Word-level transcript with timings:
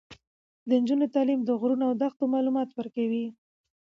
د 0.67 0.69
نجونو 0.81 1.05
تعلیم 1.15 1.39
د 1.45 1.49
غرونو 1.59 1.83
او 1.89 1.93
دښتو 2.03 2.23
معلومات 2.33 2.69
ورکوي. 2.73 3.25